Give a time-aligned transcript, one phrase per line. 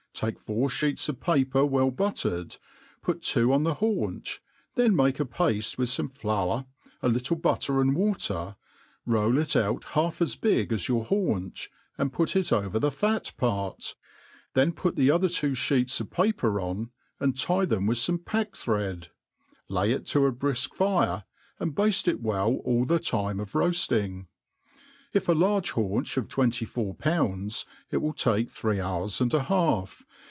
[0.13, 2.59] take fpur (heets of paper well buttcfcd,
[3.01, 4.39] puf tyfo on th^ fiayncli;.
[4.75, 6.65] theo q[}ake a p;ifte with fome flour,
[7.01, 8.55] a ^ijtl^ t>Mtter find water;
[9.07, 11.69] roll it out half as big as your h^unph^'
[11.99, 13.95] ^^d 'put it over the f^t part,
[14.53, 18.55] then put tUe other two (lieetjs of Papier on, and tie them with fome p^ck
[18.55, 19.07] thread;
[19.69, 21.23] lay it to a bpijk ^fi,
[21.59, 24.27] af]fl baftp it we}l all the time of roafting;
[25.13, 29.45] if a largjcr I^aunf;h of twenty four pounds it will t^ke three hours ^nd an
[29.47, 30.03] hj^lf.